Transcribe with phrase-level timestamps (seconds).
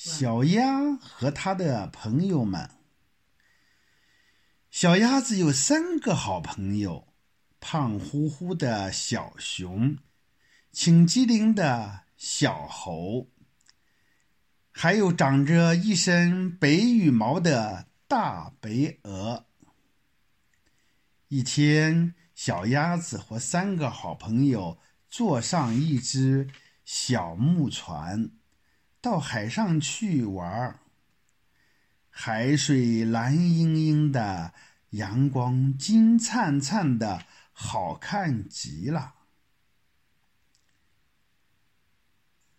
[0.00, 2.70] 小鸭和他的朋友们。
[4.70, 7.08] 小鸭子有三个好朋友：
[7.58, 9.98] 胖乎乎的小熊，
[10.70, 13.26] 青机灵的小猴，
[14.70, 19.46] 还有长着一身白羽毛的大白鹅。
[21.26, 24.78] 一天，小鸭子和三个好朋友
[25.10, 26.48] 坐上一只
[26.84, 28.30] 小木船，
[29.00, 30.80] 到海上去玩儿。
[32.10, 34.52] 海水蓝盈盈的，
[34.90, 39.14] 阳光金灿灿的，好看极了。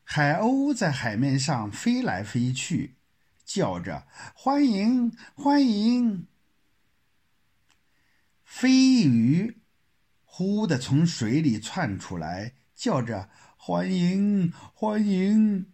[0.03, 2.95] 海鸥在海面上飞来飞去，
[3.45, 6.25] 叫着“欢迎，欢迎”。
[8.43, 9.61] 飞鱼
[10.23, 15.71] 忽地从水里窜出来，叫着“欢迎，欢迎”！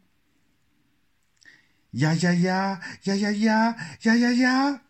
[1.96, 4.82] 呀呀呀呀呀呀呀呀呀！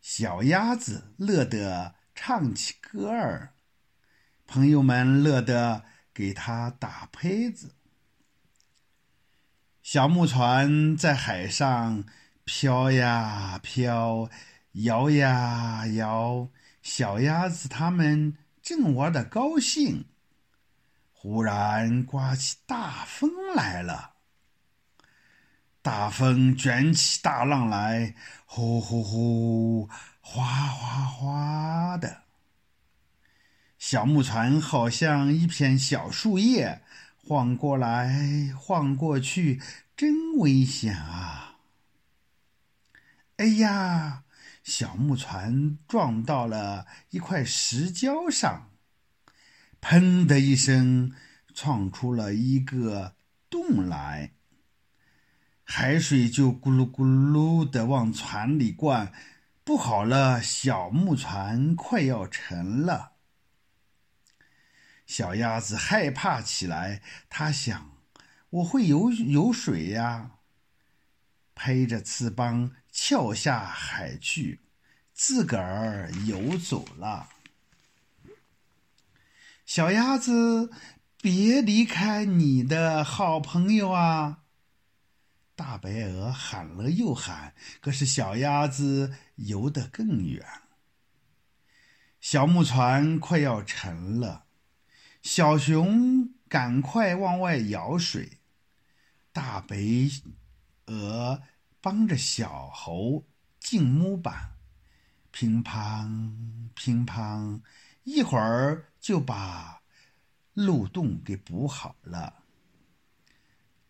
[0.00, 3.54] 小鸭子乐得唱起歌儿，
[4.46, 7.74] 朋友们乐得给它打拍子。
[9.82, 12.04] 小木船在海上
[12.44, 14.30] 飘呀飘，
[14.72, 16.50] 摇呀摇。
[16.82, 20.04] 小鸭子他们正玩得高兴，
[21.12, 24.15] 忽然刮起大风来了。
[25.86, 29.88] 大风卷起大浪来，呼呼呼，
[30.20, 32.22] 哗哗哗的。
[33.78, 36.82] 小木船好像一片小树叶，
[37.16, 39.62] 晃过来晃过去，
[39.96, 41.58] 真危险啊！
[43.36, 44.24] 哎呀！
[44.64, 48.72] 小木船撞到了一块石礁上，
[49.80, 51.12] 砰的一声，
[51.54, 53.14] 撞出了一个
[53.48, 54.32] 洞来。
[55.68, 59.12] 海水就咕噜咕噜的往船里灌，
[59.64, 63.14] 不好了，小木船快要沉了。
[65.06, 67.90] 小鸭子害怕起来，它想：
[68.50, 70.30] 我会游游水呀。
[71.54, 74.60] 拍着翅膀跳下海去，
[75.12, 77.28] 自个儿游走了。
[79.64, 80.70] 小鸭子，
[81.20, 84.44] 别离开你的好朋友啊！
[85.56, 90.46] 大白鹅喊了又喊，可是小鸭子游得更远。
[92.20, 94.44] 小木船快要沉了，
[95.22, 98.38] 小熊赶快往外舀水，
[99.32, 99.76] 大白。
[100.86, 101.42] 鹅
[101.80, 103.24] 帮着小猴
[103.58, 104.52] 进木板，
[105.32, 107.60] 乒乓乒乓，
[108.04, 109.82] 一会儿就把
[110.54, 112.44] 漏洞给补好了。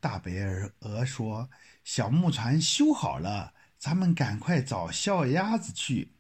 [0.07, 0.31] 大白
[0.79, 1.51] 鹅说
[1.83, 6.13] ：“小木船修好了，咱们赶快找小鸭子去。”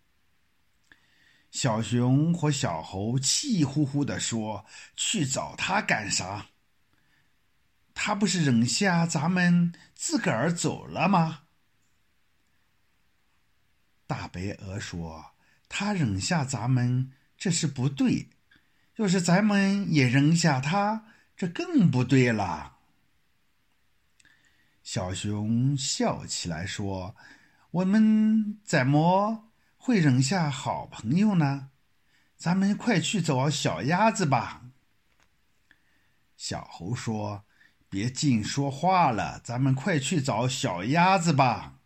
[1.52, 4.66] 小熊和小猴气呼呼地说
[4.96, 6.46] ：“去找他干啥？”
[7.94, 11.42] 他不是扔下咱们自个儿走了吗？
[14.08, 15.26] 大白鹅说
[15.70, 18.30] ：“他扔下咱们，这是不对。
[18.96, 22.72] 要是咱们也扔下他，这更不对了。”
[24.86, 27.16] 小熊笑起来说
[27.72, 31.70] ：“我们怎么会扔下好朋友呢？
[32.36, 34.66] 咱们快去找小鸭子吧。”
[36.38, 37.44] 小猴说。
[37.88, 41.78] 别净说话了，咱们快去找小鸭子吧。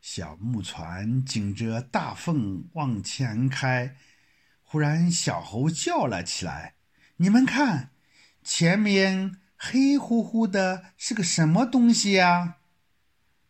[0.00, 3.96] 小木船紧着大风往前开，
[4.62, 6.76] 忽然小猴叫了起来
[7.18, 7.90] ：“你们看，
[8.44, 12.56] 前面黑乎乎的，是个什么东西呀？”“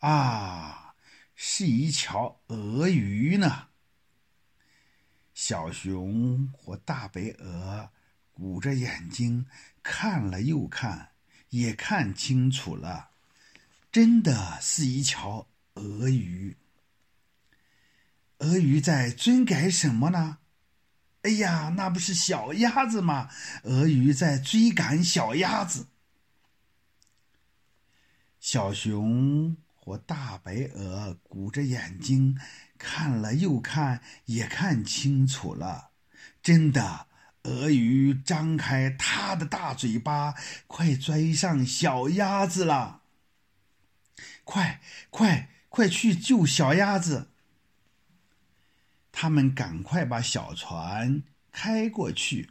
[0.00, 0.94] 啊，
[1.36, 3.68] 是一条鳄鱼呢。”
[5.32, 7.90] 小熊和大白鹅。
[8.34, 9.44] 捂着眼睛
[9.82, 11.10] 看了又看，
[11.50, 13.10] 也看清楚了，
[13.92, 16.56] 真的是一条鳄鱼。
[18.38, 20.38] 鳄鱼在追赶什么呢？
[21.20, 23.28] 哎呀，那不是小鸭子吗？
[23.64, 25.88] 鳄鱼在追赶小鸭子。
[28.40, 32.36] 小熊和大白鹅鼓着眼睛
[32.78, 35.90] 看了又看，也看清楚了，
[36.42, 37.06] 真的。
[37.44, 40.34] 鳄鱼张开它的大嘴巴，
[40.66, 43.00] 快追上小鸭子了！
[44.44, 47.30] 快快快去救小鸭子！
[49.10, 52.50] 他们赶快把小船开过去。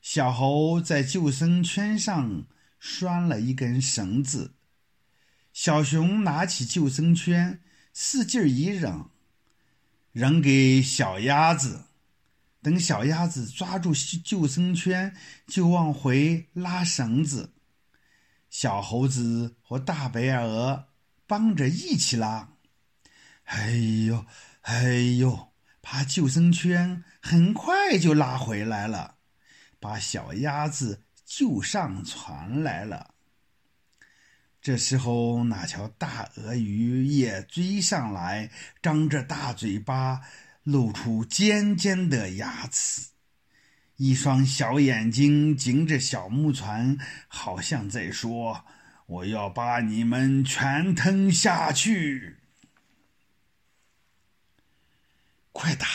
[0.00, 2.44] 小猴在救生圈上
[2.80, 4.54] 拴了一根绳子，
[5.52, 7.62] 小熊拿起救生圈，
[7.94, 9.10] 使劲一扔，
[10.10, 11.84] 扔给小鸭子。
[12.62, 13.92] 等小鸭子抓住
[14.24, 15.14] 救生圈，
[15.46, 17.52] 就往回拉绳子。
[18.48, 20.88] 小猴子和大白鹅
[21.26, 22.54] 帮着一起拉。
[23.44, 23.70] 哎
[24.08, 24.26] 呦，
[24.62, 25.48] 哎呦！
[25.82, 29.16] 把救生圈很快就拉回来了，
[29.80, 33.14] 把小鸭子就上船来了。
[34.60, 38.50] 这时候，那条大鳄鱼也追上来，
[38.82, 40.22] 张着大嘴巴，
[40.64, 43.10] 露出尖尖的牙齿，
[43.94, 46.98] 一双小眼睛盯着小木船，
[47.28, 48.64] 好像在说
[49.06, 52.38] ：“我要把你们全吞下去。”
[55.52, 55.86] 快打，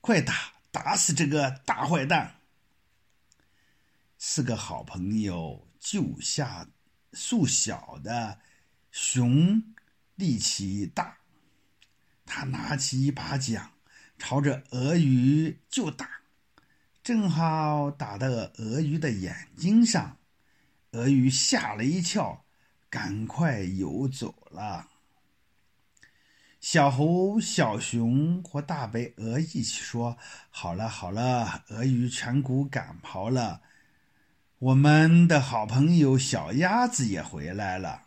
[0.00, 2.39] 快打，打死这个大坏蛋！
[4.22, 6.68] 是个好朋友救下。
[7.12, 8.38] 树小的
[8.92, 9.60] 熊
[10.14, 11.16] 力气大，
[12.24, 13.70] 他拿起一把桨，
[14.16, 16.08] 朝着鳄鱼就打，
[17.02, 20.18] 正好打到鳄鱼的眼睛上，
[20.92, 22.44] 鳄鱼吓了一跳，
[22.88, 24.88] 赶快游走了。
[26.60, 30.16] 小猴、小熊和大白鹅一起说
[30.50, 33.62] ：“好了好了，鳄鱼全骨赶跑了。”
[34.60, 38.02] 我们的好朋友小鸭子也回来了。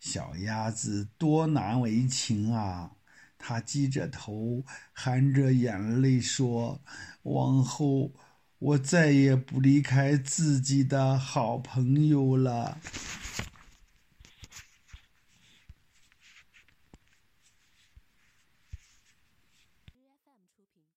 [0.00, 2.92] 小鸭子多难为情啊！
[3.36, 4.64] 它低着头，
[4.94, 6.80] 含着眼泪说
[7.24, 8.12] ：“往后
[8.58, 12.78] 我再也不离开自己的好朋友了。”